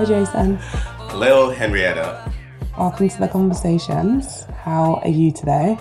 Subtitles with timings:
[0.00, 0.56] Hi, Jason.
[1.10, 2.32] Hello, Henrietta.
[2.78, 4.44] Welcome to the conversations.
[4.64, 5.76] How are you today?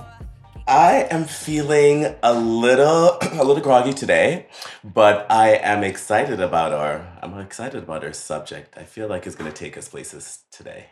[0.68, 4.48] I am feeling a little a little groggy today,
[4.84, 8.78] but I am excited about our I'm excited about our subject.
[8.78, 10.88] I feel like it's going to take us places today.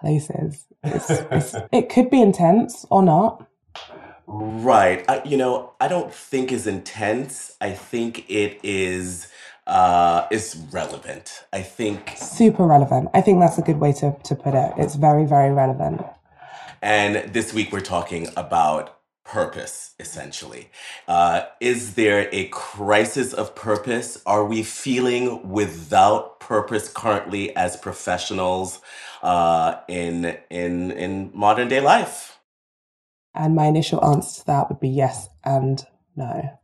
[0.00, 0.66] Places.
[0.82, 3.46] It's, it's, it could be intense or not.
[4.30, 5.04] Right.
[5.10, 7.56] I, you know, I don't think is intense.
[7.60, 9.28] I think it is
[9.66, 11.44] uh is relevant.
[11.52, 13.10] I think Super relevant.
[13.14, 14.72] I think that's a good way to, to put it.
[14.78, 16.02] It's very, very relevant.
[16.82, 20.70] and this week we're talking about purpose essentially.
[21.08, 24.22] Uh is there a crisis of purpose?
[24.26, 28.80] Are we feeling without purpose currently as professionals
[29.22, 32.39] uh in in in modern day life?
[33.34, 35.84] And my initial answer to that would be yes and
[36.16, 36.58] no.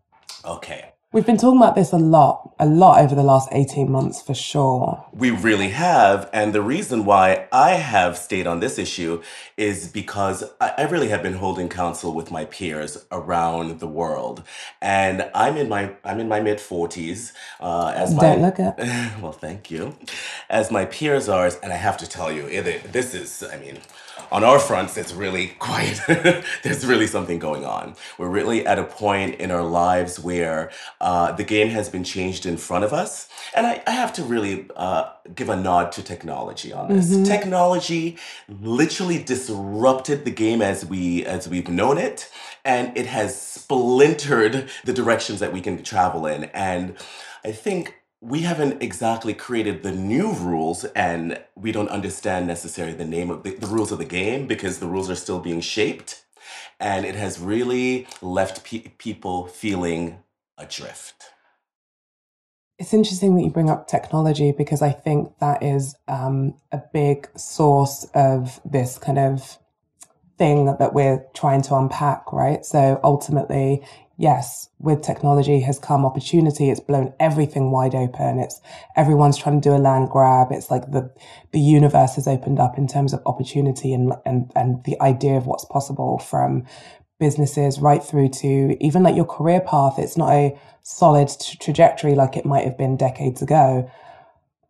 [0.45, 0.93] Okay.
[1.17, 4.35] We've been talking about this a lot, a lot over the last 18 months for
[4.35, 5.03] sure.
[5.15, 6.29] We really have.
[6.31, 9.23] And the reason why I have stayed on this issue
[9.57, 14.43] is because I, really have been holding counsel with my peers around the world.
[14.83, 17.33] And I'm in my I'm in my mid 40s.
[17.61, 18.75] Uh, as my Don't look it.
[19.23, 19.97] well, thank you.
[20.51, 23.79] As my peers are, and I have to tell you, it, this is, I mean,
[24.31, 26.01] on our fronts, it's really quite,
[26.63, 27.95] there's really something going on.
[28.19, 32.47] We're really at a point in our lives where uh, the game has been changed
[32.47, 33.29] in front of us.
[33.55, 37.27] And I, I have to really uh, give a nod to technology on this.
[37.27, 42.31] Technology literally disrupted the game as we as we've known it,
[42.65, 46.45] and it has splintered the directions that we can travel in.
[46.45, 46.97] And
[47.45, 53.05] I think we haven't exactly created the new rules and we don't understand necessarily the
[53.05, 56.25] name of the, the rules of the game because the rules are still being shaped
[56.81, 60.21] and it has really left pe- people feeling
[60.59, 61.33] adrift
[62.79, 67.29] It's interesting that you bring up technology because I think that is um, a big
[67.39, 69.59] source of this kind of
[70.39, 72.65] thing that we're trying to unpack, right?
[72.65, 73.83] So ultimately,
[74.17, 76.71] yes, with technology has come opportunity.
[76.71, 78.39] It's blown everything wide open.
[78.39, 78.61] It's
[78.97, 80.49] everyone's trying to do a land grab.
[80.51, 81.11] It's like the
[81.53, 85.47] the universe has opened up in terms of opportunity and and and the idea of
[85.47, 86.65] what's possible from
[87.19, 89.99] businesses right through to even like your career path.
[89.99, 93.91] It's not a solid t- trajectory like it might have been decades ago.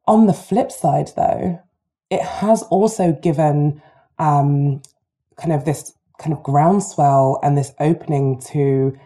[0.06, 1.60] On the flip side, though,
[2.10, 3.82] it has also given
[4.18, 4.80] um,
[5.36, 8.96] kind of this kind of groundswell and this opening to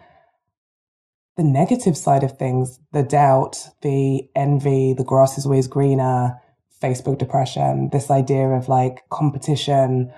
[1.37, 6.39] the negative side of things the doubt, the envy, the grass is always greener,
[6.81, 10.11] Facebook depression, this idea of like competition.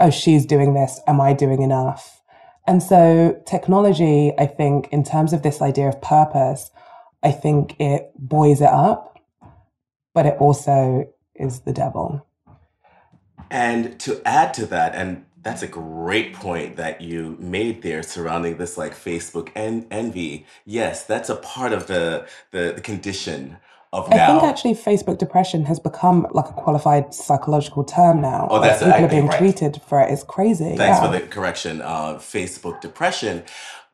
[0.00, 1.00] Oh, she's doing this.
[1.06, 2.20] Am I doing enough?
[2.66, 6.70] And so, technology, I think, in terms of this idea of purpose,
[7.22, 9.18] I think it buoys it up,
[10.12, 12.26] but it also is the devil.
[13.50, 18.56] And to add to that, and that's a great point that you made there surrounding
[18.56, 20.46] this like Facebook and envy.
[20.64, 23.58] Yes, that's a part of the the, the condition
[23.92, 24.26] of I now.
[24.40, 28.48] think actually Facebook depression has become like a qualified psychological term now.
[28.50, 29.38] Oh, that's Like, people I are being right.
[29.38, 30.10] treated for it.
[30.10, 30.76] It's crazy.
[30.76, 31.06] Thanks yeah.
[31.06, 33.44] for the correction, uh, Facebook depression.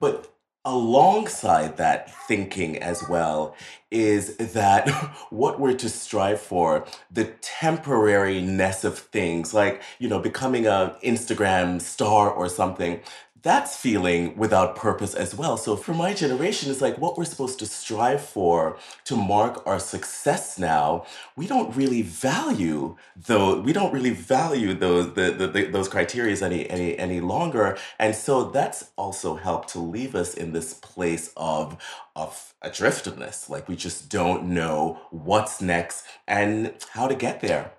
[0.01, 0.34] But
[0.65, 3.55] alongside that thinking as well
[3.91, 4.89] is that
[5.31, 11.81] what we're to strive for, the temporariness of things, like, you know, becoming a Instagram
[11.81, 13.01] star or something,
[13.45, 15.59] that's feeling without purpose as well.
[15.59, 19.79] So for my generation, it's like what we're supposed to strive for to mark our
[19.79, 21.05] success now.
[21.37, 23.61] We don't really value though.
[23.61, 27.77] We don't really value those the, the, the those criteria any any any longer.
[27.99, 31.77] And so that's also helped to leave us in this place of
[32.17, 33.51] of adriftedness.
[33.51, 37.73] Like we just don't know what's next and how to get there.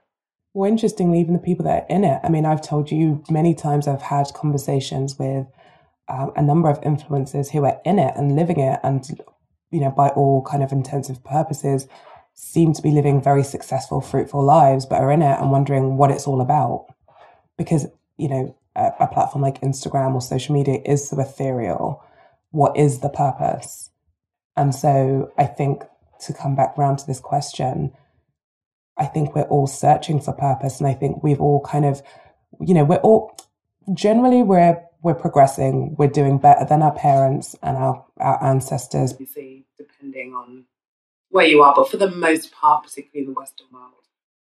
[0.55, 2.21] Well, interestingly, even the people that are in it.
[2.23, 5.47] I mean, I've told you many times I've had conversations with
[6.07, 9.05] um, a number of influencers who are in it and living it, and
[9.69, 11.87] you know, by all kind of intensive purposes,
[12.35, 16.09] seem to be living very successful, fruitful lives, but are in it and wondering what
[16.09, 16.85] it's all about.
[17.57, 22.01] Because you know, a, a platform like Instagram or social media is so ethereal.
[22.51, 23.89] What is the purpose?
[24.55, 25.83] And so, I think
[26.21, 27.91] to come back round to this question,
[28.97, 32.01] I think we're all searching for purpose, and I think we've all kind of,
[32.59, 33.37] you know, we're all
[33.93, 39.13] generally we're we're progressing, we're doing better than our parents and our our ancestors.
[39.13, 40.65] obviously depending on
[41.29, 43.91] where you are, but for the most part, particularly in the Western world,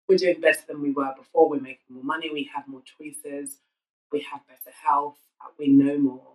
[0.08, 1.50] we're doing better than we were before.
[1.50, 3.60] We're making more money, we have more choices,
[4.12, 6.34] we have better health, uh, we know more.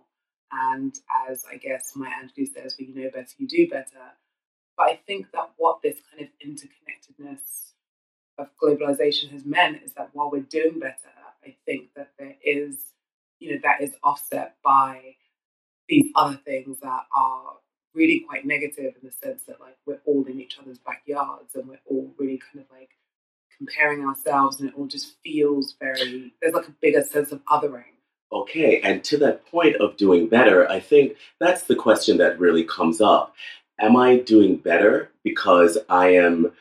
[0.51, 0.97] And
[1.29, 4.13] as I guess Maya Angelou says, you know better, you do better.
[4.77, 7.73] But I think that what this kind of interconnectedness
[8.37, 10.95] of globalization has meant is that while we're doing better,
[11.45, 12.77] I think that there is,
[13.39, 15.15] you know, that is offset by
[15.87, 17.53] these other things that are
[17.93, 21.67] really quite negative in the sense that like we're all in each other's backyards and
[21.67, 22.89] we're all really kind of like
[23.57, 27.95] comparing ourselves and it all just feels very there's like a bigger sense of othering
[28.31, 32.63] Okay, and to that point of doing better, I think that's the question that really
[32.63, 33.33] comes up.
[33.79, 36.51] Am I doing better because I am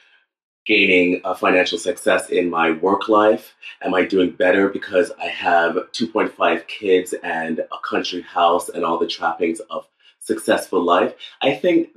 [0.66, 3.54] gaining a financial success in my work life?
[3.82, 8.98] Am I doing better because I have 2.5 kids and a country house and all
[8.98, 9.86] the trappings of
[10.20, 11.14] successful life?
[11.42, 11.90] I think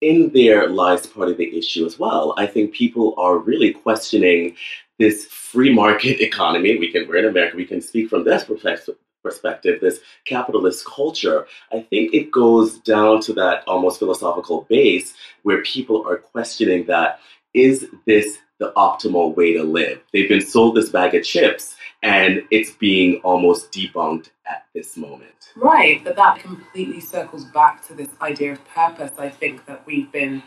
[0.00, 2.34] in there lies part of the issue as well.
[2.36, 4.56] I think people are really questioning
[4.98, 6.78] this free market economy.
[6.78, 11.46] We can we're in America, we can speak from this perspective perspective, this capitalist culture,
[11.72, 17.20] I think it goes down to that almost philosophical base where people are questioning that
[17.54, 20.00] is this the optimal way to live?
[20.12, 25.52] They've been sold this bag of chips and it's being almost debunked at this moment.
[25.56, 29.12] Right, but that completely circles back to this idea of purpose.
[29.18, 30.42] I think that we've been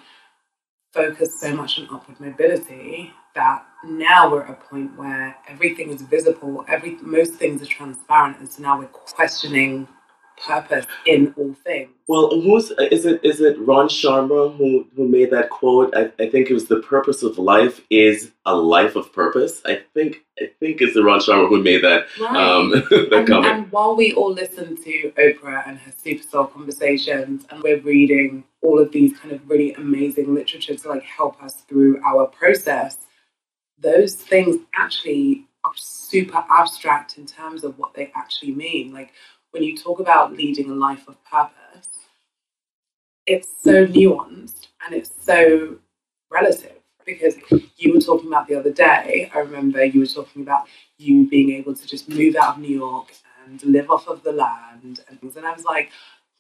[0.94, 6.02] focused so much on upward mobility that now we're at a point where everything is
[6.02, 9.88] visible, every most things are transparent, and so now we're questioning
[10.38, 11.90] purpose in all things.
[12.08, 13.22] Well, who's is it?
[13.24, 15.96] Is it Robin Sharma who who made that quote?
[15.96, 19.62] I, I think it was the purpose of life is a life of purpose.
[19.66, 22.36] I think I think it's the Robin Sharma who made that Right.
[22.36, 23.46] um, that and, comment.
[23.54, 28.80] and while we all listen to Oprah and her SuperSoul conversations, and we're reading all
[28.80, 32.98] of these kind of really amazing literature to like help us through our process,
[33.80, 38.94] those things actually are super abstract in terms of what they actually mean.
[38.94, 39.12] Like
[39.56, 41.88] when you talk about leading a life of purpose,
[43.26, 45.78] it's so nuanced and it's so
[46.30, 46.74] relative
[47.06, 47.36] because
[47.78, 49.32] you were talking about the other day.
[49.34, 50.68] I remember you were talking about
[50.98, 53.14] you being able to just move out of New York
[53.46, 55.38] and live off of the land and things.
[55.38, 55.90] And I was like,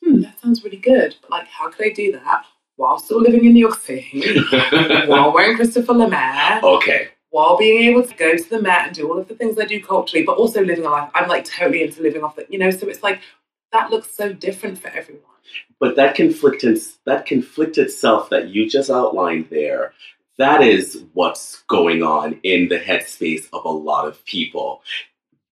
[0.04, 1.16] hmm, that sounds really good.
[1.22, 2.44] But like, how could I do that
[2.76, 4.42] while still living in New York City,
[5.08, 9.10] while wearing Christopher Lemaire, okay, while being able to go to the Met and do
[9.10, 11.10] all of the things I do culturally, but also living a life?
[11.14, 13.22] I'm like totally into living off the, you know, so it's like,
[13.72, 15.24] that looks so different for everyone.
[15.80, 19.94] but that conflicted that conflicted self that you just outlined there.
[20.38, 24.82] That is what's going on in the headspace of a lot of people.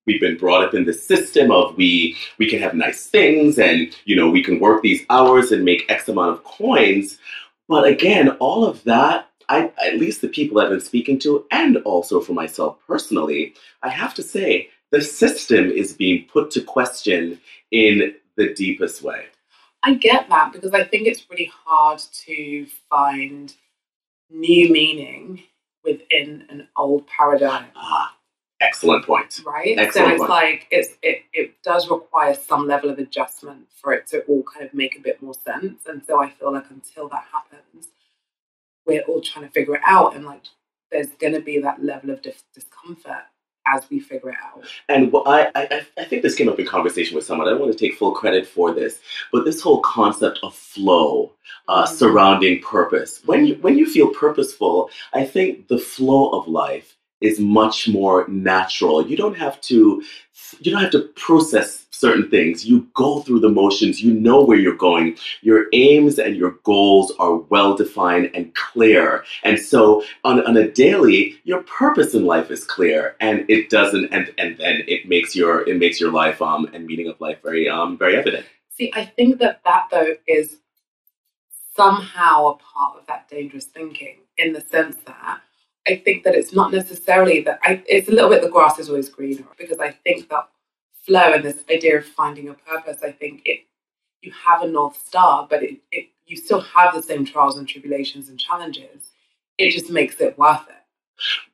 [0.05, 3.95] We've been brought up in the system of we we can have nice things and
[4.05, 7.17] you know we can work these hours and make X amount of coins.
[7.69, 11.77] But again, all of that, I at least the people I've been speaking to, and
[11.77, 17.39] also for myself personally, I have to say the system is being put to question
[17.71, 19.25] in the deepest way.
[19.83, 23.53] I get that because I think it's really hard to find
[24.29, 25.43] new meaning
[25.83, 28.15] within an old paradigm, Ah,
[28.61, 29.41] excellent point.
[29.45, 29.77] right?
[29.77, 30.29] Excellent so it's point.
[30.29, 34.65] like it's it, it does require some level of adjustment for it to all kind
[34.65, 35.85] of make a bit more sense.
[35.85, 37.89] And so I feel like until that happens,
[38.85, 40.43] we're all trying to figure it out, and like
[40.91, 43.23] there's going to be that level of dis- discomfort
[43.65, 44.63] as we figure it out.
[44.89, 47.47] And I, I, I think this came up in conversation with someone.
[47.47, 48.99] I don't want to take full credit for this,
[49.31, 51.31] but this whole concept of flow
[51.69, 51.87] uh, Mhm.
[51.87, 53.21] surrounding purpose.
[53.25, 58.27] When you when you feel purposeful, I think the flow of life is much more
[58.27, 59.07] natural.
[59.07, 60.03] You don't have to
[60.59, 62.65] you don't have to process certain things.
[62.65, 64.03] You go through the motions.
[64.03, 65.17] You know where you're going.
[65.41, 69.23] Your aims and your goals are well defined and clear.
[69.43, 74.05] And so on, on a daily, your purpose in life is clear, and it doesn't,
[74.15, 77.39] and and then it makes your it makes your life um and meaning of life
[77.41, 78.45] very um very evident.
[78.77, 80.57] See, I think that that though is
[81.75, 85.39] somehow a part of that dangerous thinking in the sense that
[85.87, 88.89] I think that it's not necessarily that I, it's a little bit the grass is
[88.89, 90.47] always greener because I think that
[91.05, 93.61] flow and this idea of finding a purpose, I think it
[94.21, 97.67] you have a north star, but it, it you still have the same trials and
[97.67, 99.09] tribulations and challenges.
[99.57, 100.75] It just makes it worth it.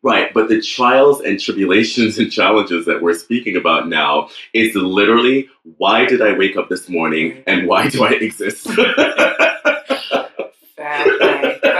[0.01, 5.49] Right, but the trials and tribulations and challenges that we're speaking about now is literally
[5.77, 8.67] why did I wake up this morning and why do I exist?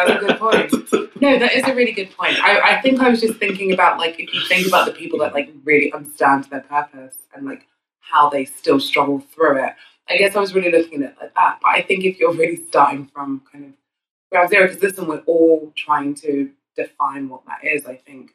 [0.08, 0.74] That's a good point.
[1.22, 2.38] No, that is a really good point.
[2.42, 5.20] I, I think I was just thinking about like if you think about the people
[5.20, 7.68] that like really understand their purpose and like
[8.00, 9.74] how they still struggle through it.
[10.10, 11.60] I guess I was really looking at it like that.
[11.62, 13.72] But I think if you're really starting from kind of
[14.32, 17.86] ground zero, because listen, we're all trying to define what that is.
[17.86, 18.32] I think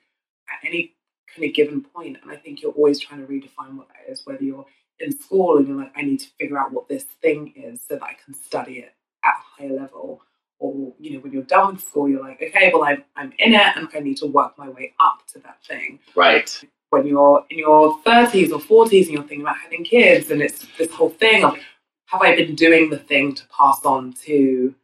[0.51, 0.95] at any
[1.35, 4.27] kind of given point, and I think you're always trying to redefine what that is,
[4.27, 4.67] whether you're
[5.01, 7.95] in school and you're like, I need to figure out what this thing is so
[7.95, 8.95] that I can study it
[9.25, 10.23] at a higher level.
[10.65, 13.55] Or, you know, when you're done with school, you're like, okay, well, I'm, I'm in
[13.55, 15.99] it and I need to work my way up to that thing.
[16.15, 16.49] Right.
[16.91, 20.67] When you're in your 30s or 40s and you're thinking about having kids, and it's
[20.79, 21.59] this whole thing of,
[22.07, 24.75] have I been doing the thing to pass on to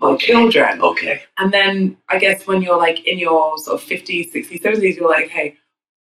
[0.00, 0.26] my Okay.
[0.26, 0.82] children?
[0.82, 1.22] Okay.
[1.38, 5.08] And then I guess when you're like in your sort of 50s, 60s, 70s, you're
[5.08, 5.56] like, hey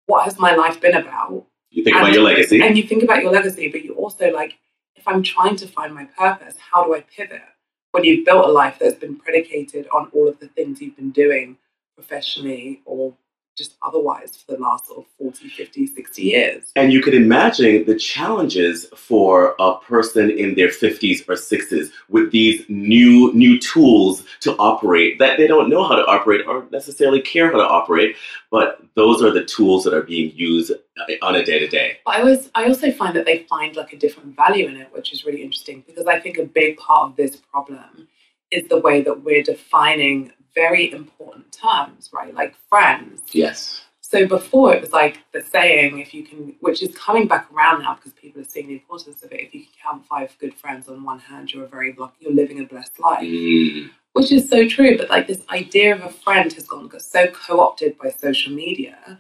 [0.10, 1.46] what has my life been about?
[1.70, 2.62] You think about your legacy.
[2.64, 4.58] And you think about your legacy, but you also like,
[4.96, 7.44] if I'm trying to find my purpose, how do I pivot?
[7.92, 11.12] When you've built a life that's been predicated on all of the things you've been
[11.12, 11.58] doing
[11.96, 13.16] professionally or
[13.60, 16.64] just otherwise for the last sort of 40, 50, 60 years.
[16.78, 22.32] And you can imagine the challenges for a person in their 50s or 60s with
[22.32, 27.22] these new new tools to operate that they don't know how to operate or necessarily
[27.22, 28.16] care how to operate,
[28.50, 31.98] but those are the tools that are being used uh, on a day to day.
[32.08, 35.12] I always, I also find that they find like a different value in it, which
[35.12, 38.08] is really interesting because I think a big part of this problem
[38.52, 42.34] is the way that we're defining very important terms, right?
[42.34, 43.22] Like friends.
[43.32, 43.82] Yes.
[44.02, 47.84] So before it was like the saying, if you can, which is coming back around
[47.84, 49.42] now because people are seeing the importance of it.
[49.42, 52.34] If you can count five good friends on one hand, you're a very lucky, you're
[52.34, 54.98] living a blessed life Mm, which is so true.
[54.98, 59.20] But like this idea of a friend has gone got so co-opted by social media.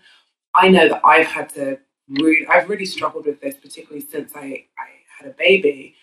[0.55, 4.65] I know that I've had to really, I've really struggled with this, particularly since I,
[4.79, 4.87] I
[5.19, 5.93] had a baby.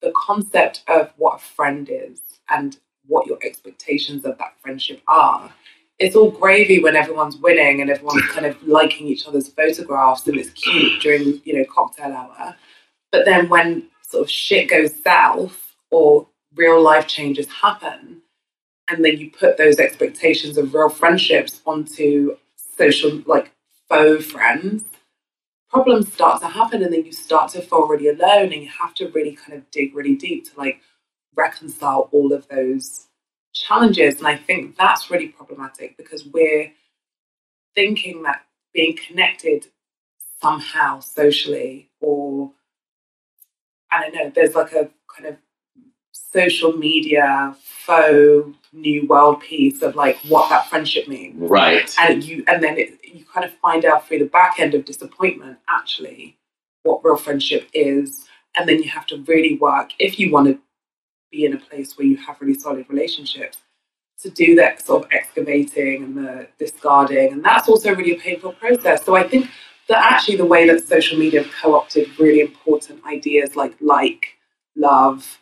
[0.00, 2.20] The concept of what a friend is
[2.50, 5.52] and what your expectations of that friendship are.
[5.98, 10.36] It's all gravy when everyone's winning and everyone's kind of liking each other's photographs and
[10.36, 12.56] it's cute during, you know, cocktail hour.
[13.10, 18.22] But then when sort of shit goes south or real life changes happen,
[18.88, 23.52] and then you put those expectations of real friendships onto social like
[23.88, 24.84] faux friends
[25.72, 28.92] problems start to happen and then you start to feel really alone and you have
[28.94, 30.80] to really kind of dig really deep to like
[31.36, 33.06] reconcile all of those
[33.54, 34.18] challenges.
[34.18, 36.72] And i think that's really problematic because we're
[37.74, 39.66] thinking that being connected
[40.40, 42.50] somehow socially or
[43.90, 45.36] i don't know there's like a kind of
[46.32, 51.34] social media faux new world piece of like what that friendship means.
[51.38, 51.94] Right.
[51.98, 54.84] and you and then it, you kind of find out through the back end of
[54.84, 56.38] disappointment actually
[56.82, 58.26] what real friendship is.
[58.56, 60.58] And then you have to really work if you want to
[61.32, 63.58] be in a place where you have really solid relationships
[64.20, 68.52] to do that sort of excavating and the discarding and that's also really a painful
[68.52, 69.50] process so i think
[69.88, 74.38] that actually the way that social media have co-opted really important ideas like like
[74.76, 75.40] love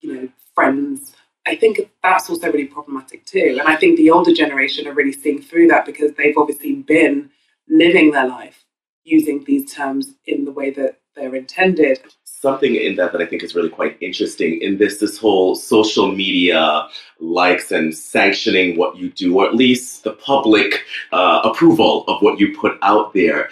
[0.00, 1.14] you know friends
[1.46, 3.56] I think that's also really problematic too.
[3.58, 7.30] And I think the older generation are really seeing through that because they've obviously been
[7.68, 8.64] living their life
[9.04, 12.00] using these terms in the way that they're intended.
[12.42, 16.10] Something in that that I think is really quite interesting in this this whole social
[16.10, 16.88] media
[17.20, 22.40] likes and sanctioning what you do, or at least the public uh, approval of what
[22.40, 23.48] you put out there.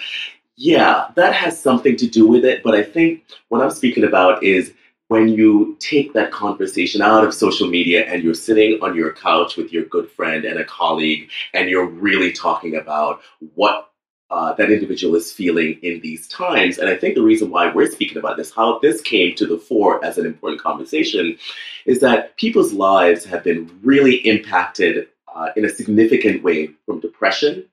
[0.56, 2.62] Yeah, that has something to do with it.
[2.62, 4.74] But I think what I'm speaking about is
[5.08, 9.56] when you take that conversation out of social media and you're sitting on your couch
[9.56, 13.20] with your good friend and a colleague, and you're really talking about
[13.54, 13.89] what
[14.30, 16.78] uh, that individual is feeling in these times.
[16.78, 19.58] And I think the reason why we're speaking about this, how this came to the
[19.58, 21.36] fore as an important conversation,
[21.84, 27.64] is that people's lives have been really impacted uh, in a significant way from depression,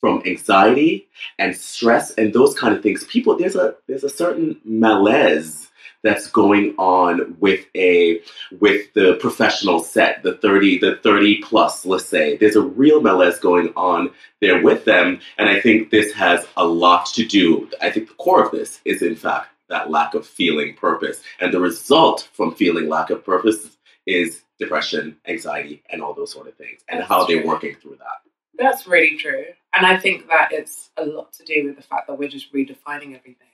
[0.00, 1.06] from anxiety
[1.38, 3.04] and stress, and those kind of things.
[3.04, 5.68] People, there's a there's a certain malaise
[6.02, 8.20] that's going on with a
[8.60, 13.38] with the professional set the 30 the 30 plus let's say there's a real malaise
[13.38, 17.90] going on there with them and i think this has a lot to do i
[17.90, 21.60] think the core of this is in fact that lack of feeling purpose and the
[21.60, 26.80] result from feeling lack of purpose is depression anxiety and all those sort of things
[26.88, 27.48] and That's how they're true.
[27.48, 28.22] working through that
[28.58, 29.44] That's really true.
[29.72, 32.52] And I think that it's a lot to do with the fact that we're just
[32.52, 33.48] redefining everything.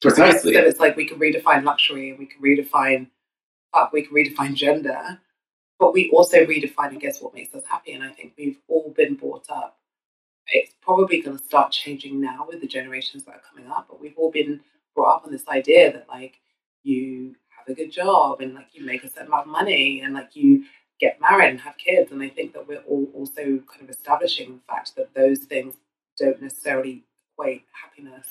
[0.00, 3.08] Precisely So it's like we can redefine luxury and we can redefine
[3.72, 5.20] fuck, we can redefine gender,
[5.78, 7.92] but we also redefine, I guess, what makes us happy.
[7.92, 9.78] And I think we've all been brought up.
[10.48, 14.00] It's probably going to start changing now with the generations that are coming up, but
[14.00, 14.60] we've all been
[14.94, 16.40] brought up on this idea that like
[16.82, 20.14] you have a good job and like you make a certain amount of money and
[20.14, 20.64] like you
[20.98, 22.10] get married and have kids.
[22.10, 25.74] And I think that we're all also kind of establishing the fact that those things
[26.18, 28.26] don't necessarily equate happiness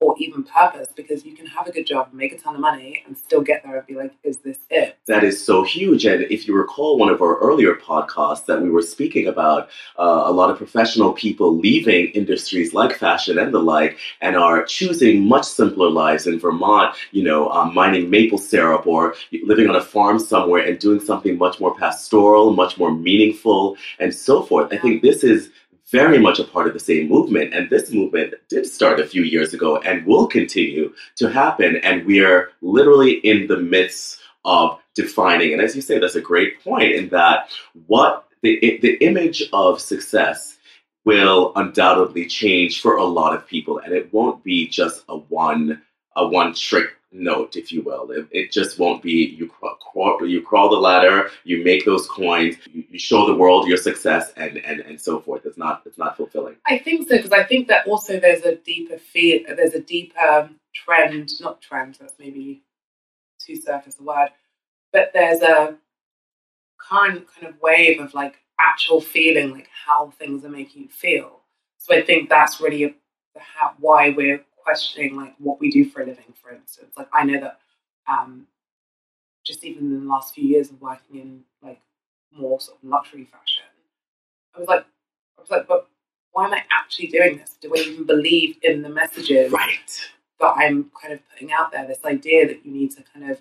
[0.00, 3.02] or even purpose because you can have a good job make a ton of money
[3.06, 4.96] and still get there and be like, is this it?
[5.06, 6.06] That is so huge.
[6.06, 10.22] And if you recall one of our earlier podcasts that we were speaking about uh,
[10.24, 15.26] a lot of professional people leaving industries like fashion and the like and are choosing
[15.26, 19.14] much simpler lives in Vermont, you know, um, mining maple syrup or
[19.44, 24.14] living on a farm somewhere and doing something much more pastoral, much more meaningful, and
[24.14, 24.72] so forth.
[24.72, 25.50] I think this is
[25.90, 27.52] very much a part of the same movement.
[27.54, 31.76] And this movement did start a few years ago and will continue to happen.
[31.82, 35.52] And we are literally in the midst of defining.
[35.52, 37.50] And as you say, that's a great point in that
[37.86, 40.56] what the, the image of success
[41.04, 43.78] will undoubtedly change for a lot of people.
[43.78, 45.82] And it won't be just a one,
[46.16, 48.10] a one trick note, if you will.
[48.10, 52.56] It, it just won't be you crawl, you crawl the ladder, you make those coins,
[52.72, 55.44] you, you, show the world your success, and, and and so forth.
[55.44, 56.56] It's not it's not fulfilling.
[56.66, 60.20] I think so because I think that also there's a deeper feel, there's a deeper
[60.20, 61.96] um, trend, not trend.
[62.00, 62.62] That's maybe
[63.38, 64.30] too surface a word,
[64.92, 65.76] but there's a
[66.78, 71.40] current kind of wave of like actual feeling, like how things are making you feel.
[71.78, 72.94] So I think that's really a,
[73.38, 76.94] how, why we're questioning like what we do for a living, for instance.
[76.96, 77.58] Like I know that
[78.08, 78.46] um,
[79.44, 81.80] just even in the last few years of working in like
[82.32, 83.64] more sort of luxury fashion,
[84.54, 84.84] I was like,
[85.36, 85.88] I was like, but
[86.32, 87.56] why am I actually doing this?
[87.60, 90.12] Do I even believe in the messages right.
[90.38, 91.86] that I'm kind of putting out there?
[91.86, 93.40] This idea that you need to kind of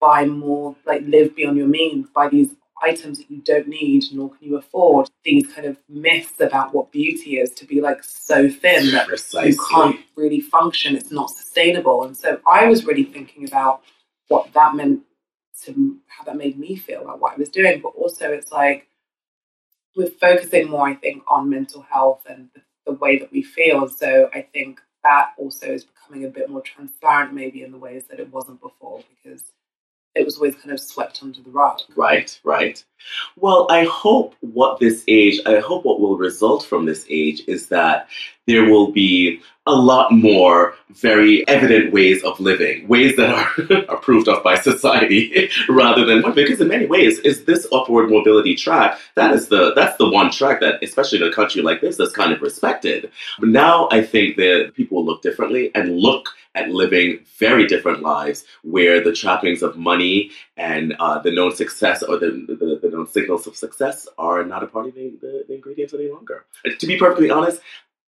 [0.00, 4.30] buy more, like live beyond your means, buy these items that you don't need nor
[4.30, 8.48] can you afford these kind of myths about what beauty is to be like so
[8.48, 9.50] thin that Precisely.
[9.50, 12.04] you can't really function it's not sustainable.
[12.04, 13.82] And so i was really thinking about
[14.28, 15.00] what that meant
[15.64, 17.80] to how that made me feel about what i was doing.
[17.80, 18.86] But also it's like
[19.96, 23.82] we're focusing more i think on mental health and the, the way that we feel.
[23.82, 27.78] And so i think that also is becoming a bit more transparent maybe in the
[27.78, 29.42] ways that it wasn't before because
[30.16, 31.80] it was always kind of swept under the rug.
[31.94, 32.82] Right, right.
[33.36, 37.68] Well, I hope what this age, I hope what will result from this age is
[37.68, 38.08] that
[38.46, 44.28] there will be a lot more very evident ways of living, ways that are approved
[44.28, 46.22] of by society, rather than.
[46.32, 50.30] Because in many ways, is this upward mobility track that is the that's the one
[50.30, 53.10] track that, especially in a country like this, that's kind of respected.
[53.40, 58.44] But now I think that people look differently and look at living very different lives
[58.64, 63.06] where the trappings of money and uh, the known success or the, the, the, known
[63.06, 66.46] signals of success are not a part of the, the, the ingredients any longer.
[66.78, 67.60] To be perfectly honest,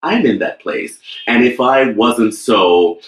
[0.02, 0.98] I'm in that place.
[1.26, 3.00] And if I wasn't so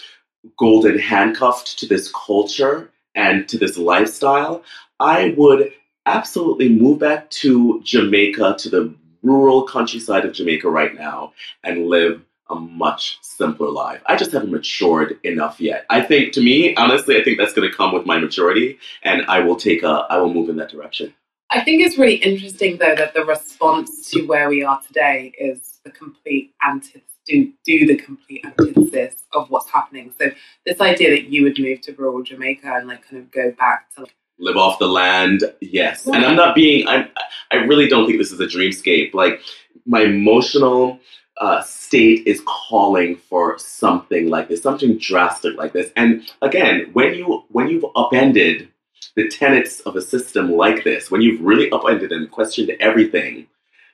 [0.59, 4.62] golden handcuffed to this culture and to this lifestyle,
[5.00, 5.72] I would
[6.07, 11.33] absolutely move back to Jamaica, to the rural countryside of Jamaica right now,
[11.64, 14.02] and live a much simpler life.
[14.06, 15.86] I just haven't matured enough yet.
[15.90, 19.24] I think, to me, honestly, I think that's going to come with my maturity, and
[19.26, 21.14] I will take a, I will move in that direction.
[21.50, 25.80] I think it's really interesting, though, that the response to where we are today is
[25.84, 27.02] the complete antithesis.
[27.26, 30.12] Do, do the complete antithesis of what's happening.
[30.18, 30.30] So
[30.66, 33.94] this idea that you would move to rural Jamaica and like kind of go back
[33.94, 36.06] to like, live off the land, yes.
[36.06, 36.88] And I'm not being.
[36.88, 37.08] I
[37.52, 39.14] I really don't think this is a dreamscape.
[39.14, 39.42] Like
[39.86, 40.98] my emotional
[41.40, 45.90] uh, state is calling for something like this, something drastic like this.
[45.96, 48.68] And again, when you when you've upended
[49.16, 53.46] the tenets of a system like this, when you've really upended and questioned everything,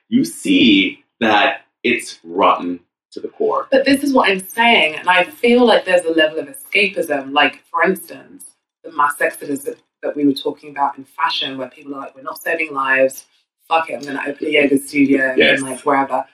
[0.09, 2.81] you see that it's rotten
[3.11, 3.67] to the core.
[3.71, 7.31] But this is what I'm saying, and I feel like there's a level of escapism.
[7.31, 11.69] Like, for instance, the mass exodus that, that we were talking about in fashion, where
[11.69, 13.25] people are like, "We're not saving lives.
[13.69, 15.59] Fuck it, I'm going to open a yoga studio Yes.
[15.59, 16.25] and like wherever."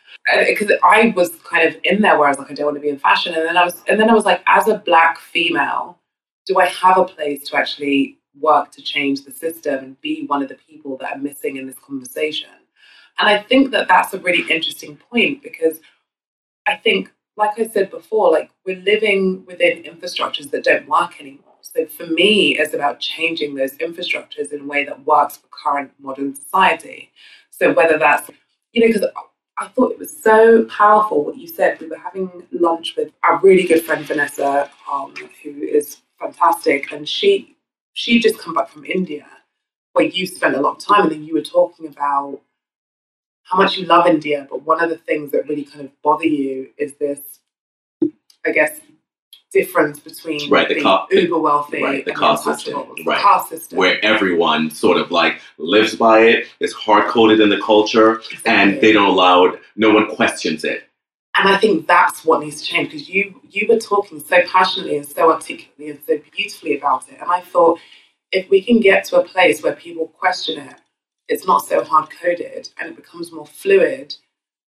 [0.47, 2.81] Because I was kind of in there where I was like, I don't want to
[2.81, 5.19] be in fashion, and then I was, and then I was like, as a black
[5.19, 5.99] female,
[6.45, 10.41] do I have a place to actually work to change the system and be one
[10.41, 12.49] of the people that are missing in this conversation?
[13.19, 15.79] And I think that that's a really interesting point because
[16.67, 21.52] I think, like I said before, like we're living within infrastructures that don't work anymore.
[21.75, 25.91] So for me, it's about changing those infrastructures in a way that works for current
[25.99, 27.11] modern society.
[27.49, 28.29] So whether that's,
[28.73, 29.09] you know, because
[29.59, 31.79] I thought it was so powerful what you said.
[31.79, 37.07] We were having lunch with our really good friend Vanessa, um, who is fantastic, and
[37.07, 37.55] she
[37.93, 39.27] she just come back from India,
[39.93, 42.41] where you spent a lot of time, and then you were talking about
[43.43, 46.25] how much you love India, but one of the things that really kind of bother
[46.25, 47.19] you is this,
[48.45, 48.79] I guess,
[49.53, 52.73] difference between Right, the being ca- uber wealthy right, the and caste system.
[52.97, 53.21] The right.
[53.21, 53.77] caste system.
[53.77, 58.81] Where everyone sort of like lives by it, it's hard coded in the culture, and
[58.81, 60.89] they don't allow it, no one questions it.
[61.35, 64.97] And I think that's what needs to change because you you were talking so passionately
[64.97, 67.19] and so articulately and so beautifully about it.
[67.21, 67.79] And I thought
[68.31, 70.75] if we can get to a place where people question it,
[71.27, 74.15] it's not so hard coded and it becomes more fluid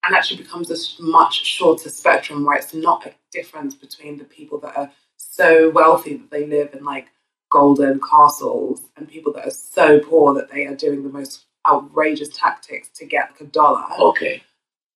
[0.04, 4.58] and actually becomes a much shorter spectrum where it's not a difference between the people
[4.60, 7.08] that are so wealthy that they live in like
[7.50, 12.28] golden castles and people that are so poor that they are doing the most outrageous
[12.28, 13.84] tactics to get like a dollar.
[13.98, 14.42] Okay.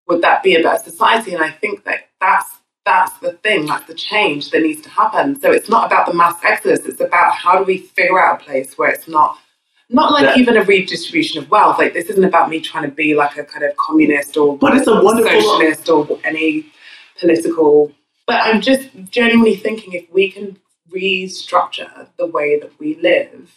[0.09, 1.35] Would that be a better society?
[1.35, 2.51] And I think that that's
[2.85, 5.41] that's the thing, that's the change that needs to happen.
[5.41, 8.45] So it's not about the mass exodus, it's about how do we figure out a
[8.45, 9.39] place where it's not
[9.91, 11.79] not like That- even a redistribution of wealth.
[11.79, 14.77] Like this isn't about me trying to be like a kind of communist or But
[14.77, 16.67] it's a wonderful- socialist or any
[17.21, 17.93] political.
[18.27, 20.57] But I'm just genuinely thinking if we can
[20.91, 23.51] restructure the way that we live,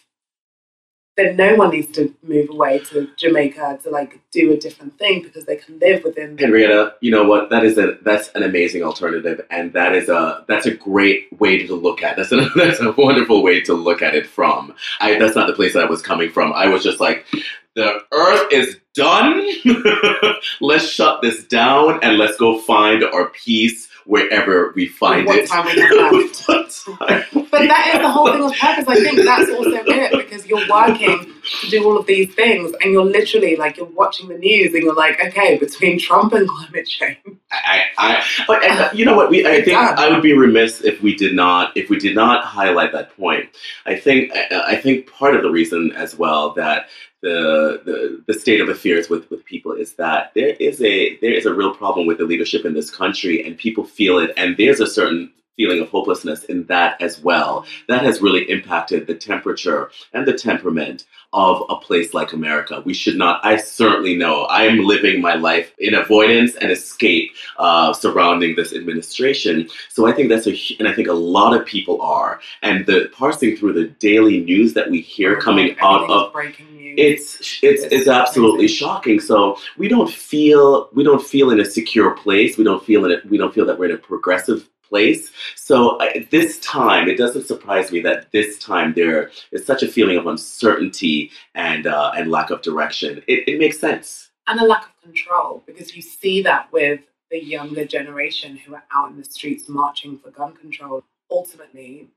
[1.17, 5.23] then no one needs to move away to Jamaica to like do a different thing
[5.23, 6.37] because they can live within.
[6.37, 7.49] Henrietta, you know what?
[7.49, 11.65] That is a that's an amazing alternative, and that is a that's a great way
[11.65, 12.17] to look at.
[12.17, 14.75] That's a that's a wonderful way to look at it from.
[14.99, 16.53] I that's not the place that I was coming from.
[16.53, 17.25] I was just like,
[17.73, 19.43] the Earth is done.
[20.61, 25.49] let's shut this down and let's go find our peace wherever we find what it.
[25.49, 26.47] time we have left.
[26.47, 28.85] What time But that is the whole thing with purpose.
[28.87, 32.91] I think that's also it because you're working to do all of these things and
[32.91, 36.87] you're literally like you're watching the news and you're like, okay, between Trump and climate
[36.87, 37.17] change.
[37.51, 39.29] I, I, but and, you know what?
[39.29, 39.95] We, I think Yeah.
[39.97, 43.49] I would be remiss if we did not if we did not highlight that point.
[43.85, 46.87] I think I, I think part of the reason as well that
[47.27, 51.33] the, the the state of affairs with, with people is that there is a there
[51.33, 54.55] is a real problem with the leadership in this country, and people feel it, and
[54.57, 57.65] there's a certain feeling of hopelessness in that as well.
[57.87, 62.81] That has really impacted the temperature and the temperament of a place like America.
[62.85, 63.43] We should not.
[63.43, 64.43] I certainly know.
[64.43, 69.67] I am living my life in avoidance and escape uh, surrounding this administration.
[69.89, 72.39] So I think that's a, and I think a lot of people are.
[72.61, 76.76] And the parsing through the daily news that we hear coming out of breaking.
[76.97, 79.19] It's it's it's absolutely shocking.
[79.19, 82.57] So we don't feel we don't feel in a secure place.
[82.57, 83.25] We don't feel in it.
[83.29, 85.31] We don't feel that we're in a progressive place.
[85.55, 89.87] So I, this time, it doesn't surprise me that this time there is such a
[89.87, 93.23] feeling of uncertainty and uh, and lack of direction.
[93.27, 94.29] It, it makes sense.
[94.47, 98.83] and a lack of control because you see that with the younger generation who are
[98.95, 102.07] out in the streets marching for gun control ultimately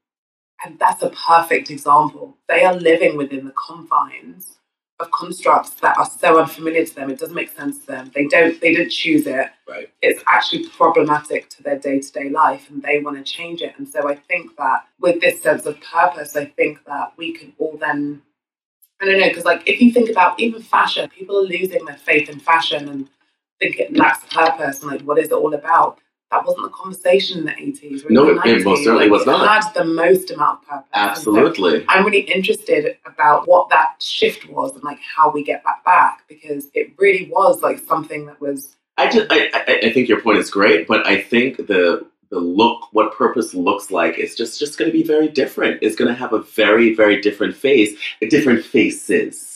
[0.65, 4.60] and that's a perfect example they are living within the confines
[5.01, 8.27] of constructs that are so unfamiliar to them it doesn't make sense to them they
[8.27, 9.89] don't they didn't choose it Right.
[10.03, 14.09] it's actually problematic to their day-to-day life and they want to change it and so
[14.09, 18.21] i think that with this sense of purpose i think that we can all then
[19.03, 21.97] I don't know, because like if you think about even fashion, people are losing their
[21.97, 23.09] faith in fashion and
[23.59, 25.99] think it lacks purpose and like what is it all about?
[26.31, 28.05] That wasn't the conversation in the eighties.
[28.09, 29.43] No, it- it most certainly was not.
[29.43, 30.89] It had the most amount of purpose.
[30.93, 31.85] And so Absolutely.
[31.89, 36.23] I'm really interested about what that shift was and like how we get that back
[36.29, 40.21] because it really was like something that was I just I, I, I think your
[40.21, 44.59] point is great, but I think the the look what purpose looks like is just
[44.61, 45.83] just going to be very different.
[45.83, 49.50] It's going to have a very very different face, different faces.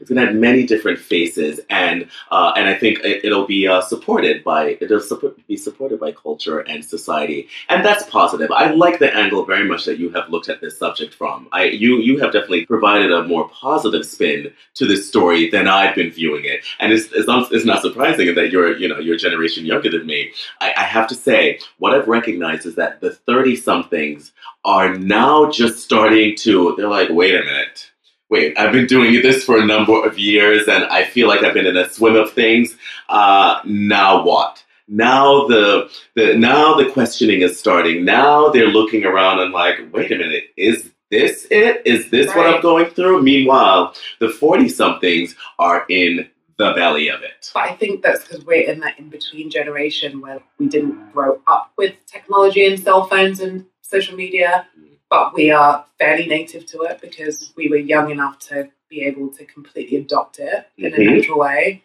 [0.00, 3.66] It's going to have many different faces, and uh, and I think it, it'll be
[3.66, 5.00] uh, supported by it'll
[5.48, 8.50] be supported by culture and society, and that's positive.
[8.50, 11.48] I like the angle very much that you have looked at this subject from.
[11.52, 15.94] I you you have definitely provided a more positive spin to this story than I've
[15.94, 19.16] been viewing it, and it's it's not, it's not surprising that you're you know you're
[19.16, 20.32] a generation younger than me.
[20.60, 24.32] I, I have to say what I've recognized is that the thirty somethings
[24.64, 26.74] are now just starting to.
[26.76, 27.90] They're like, wait a minute
[28.34, 31.54] wait, I've been doing this for a number of years and I feel like I've
[31.54, 32.76] been in a swim of things.
[33.08, 34.64] Uh, now what?
[34.88, 38.04] Now the, the now the questioning is starting.
[38.04, 41.82] Now they're looking around and like, wait a minute, is this it?
[41.86, 43.22] Is this what I'm going through?
[43.22, 47.52] Meanwhile, the 40 somethings are in the belly of it.
[47.54, 51.40] But I think that's because we're in that in between generation where we didn't grow
[51.46, 54.66] up with technology and cell phones and social media,
[55.14, 59.28] but we are fairly native to it because we were young enough to be able
[59.28, 61.16] to completely adopt it in a Mhm.
[61.16, 61.82] natural way.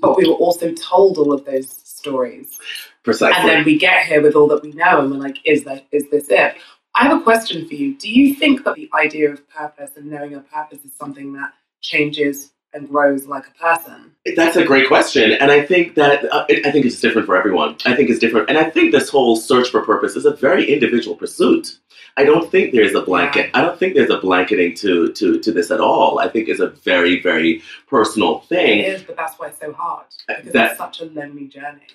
[0.00, 2.58] But we were also told all of those stories.
[3.02, 3.36] Precisely.
[3.38, 5.86] And then we get here with all that we know and we're like, is that
[5.92, 6.54] is this it?
[6.94, 7.94] I have a question for you.
[7.94, 11.52] Do you think that the idea of purpose and knowing your purpose is something that
[11.82, 14.12] changes and grows like a person?
[14.36, 17.36] That's a great question, and I think that uh, it, I think it's different for
[17.36, 17.76] everyone.
[17.84, 20.64] I think it's different, and I think this whole search for purpose is a very
[20.72, 21.78] individual pursuit.
[22.20, 23.50] I don't think there's a blanket.
[23.54, 26.18] I don't think there's a blanketing to to to this at all.
[26.18, 28.80] I think it's a very very personal thing.
[28.80, 30.06] is, but that's why it's so hard.
[30.28, 31.86] Uh, because That- it's such a lonely journey.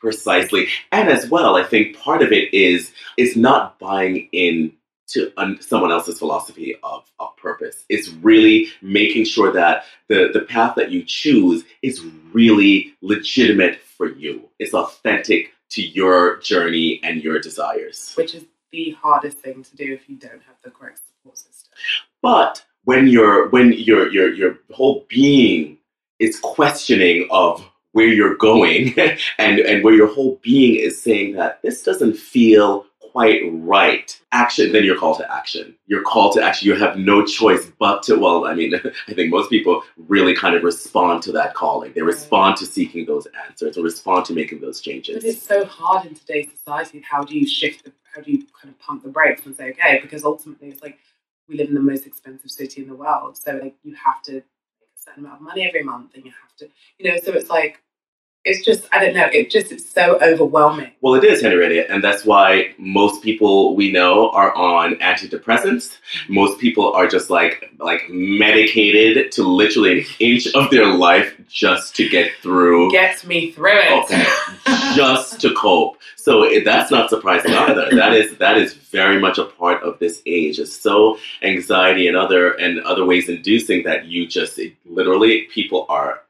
[0.00, 4.72] Precisely, and as well, I think part of it is is not buying in
[5.08, 7.84] to un- someone else's philosophy of, of purpose.
[7.90, 12.00] It's really making sure that the the path that you choose is
[12.32, 14.48] really legitimate for you.
[14.58, 18.12] It's authentic to your journey and your desires.
[18.16, 21.70] which is the hardest thing to do if you don't have the correct support system.
[22.22, 25.78] But when your when your your your whole being
[26.18, 28.94] is questioning of where you're going
[29.38, 34.72] and and where your whole being is saying that this doesn't feel quite right action
[34.72, 38.16] then you're called to action you're called to action you have no choice but to
[38.16, 38.74] well i mean
[39.08, 43.06] i think most people really kind of respond to that calling they respond to seeking
[43.06, 45.16] those answers or respond to making those changes.
[45.16, 47.00] But it's so hard in today's society.
[47.00, 47.84] How do you shift?
[47.84, 49.98] The, how do you kind of pump the brakes and say, okay?
[50.02, 50.98] Because ultimately, it's like
[51.48, 54.32] we live in the most expensive city in the world, so like you have to
[54.32, 56.68] make a certain amount of money every month, and you have to,
[56.98, 57.18] you know.
[57.22, 57.82] So it's like
[58.44, 59.28] it's just I don't know.
[59.32, 60.92] It just it's so overwhelming.
[61.02, 65.98] Well, it is, Henrietta, and that's why most people we know are on antidepressants.
[66.28, 71.94] Most people are just like like medicated to literally an inch of their life just
[71.96, 72.90] to get through.
[72.90, 74.04] Gets me through it.
[74.04, 74.24] Okay,
[74.94, 75.98] just to cope.
[76.16, 77.90] So it, that's not surprising either.
[77.94, 80.58] That is that is very much a part of this age.
[80.58, 85.84] It's so anxiety and other and other ways inducing that you just it, literally people
[85.90, 86.22] are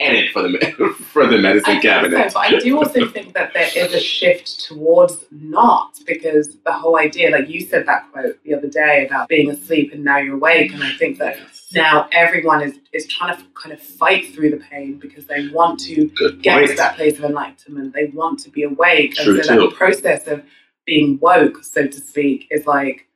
[0.00, 2.30] headed for the for the medicine I cabinet.
[2.32, 6.72] so, but I do also think that there is a shift towards not because the
[6.72, 10.18] whole idea, like you said that quote the other day about being asleep and now
[10.18, 11.38] you're awake, and I think that
[11.74, 15.80] now everyone is is trying to kind of fight through the pain because they want
[15.80, 16.70] to Good get point.
[16.70, 17.92] to that place of enlightenment.
[17.92, 19.66] They want to be awake, True and so too.
[19.68, 20.42] that process of
[20.86, 23.06] being woke, so to speak, is like,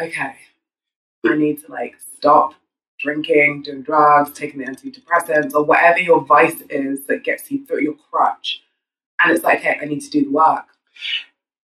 [0.00, 0.34] okay,
[1.26, 2.54] I need to like stop
[2.98, 7.82] drinking, doing drugs, taking the antidepressants, or whatever your vice is that gets you through
[7.82, 8.62] your crutch.
[9.22, 10.66] And it's like, hey, I need to do the work.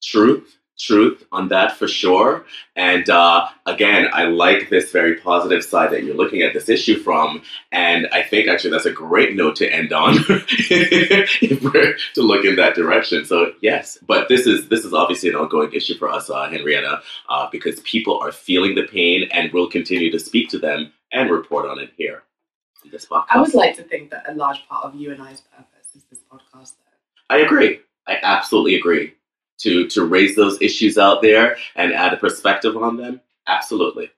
[0.02, 5.92] truth truth on that for sure and uh, again i like this very positive side
[5.92, 7.42] that you're looking at this issue from
[7.72, 12.44] and i think actually that's a great note to end on if we're to look
[12.44, 16.10] in that direction so yes but this is this is obviously an ongoing issue for
[16.10, 20.50] us uh, henrietta uh, because people are feeling the pain and we'll continue to speak
[20.50, 22.24] to them and report on it here
[22.84, 25.22] on this podcast I would like to think that a large part of you and
[25.22, 27.36] I's purpose is this podcast, though.
[27.36, 27.80] I agree.
[28.08, 29.14] I absolutely agree.
[29.60, 34.12] To to raise those issues out there and add a perspective on them, absolutely.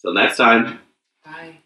[0.00, 0.80] Till next time.
[1.24, 1.58] Bye.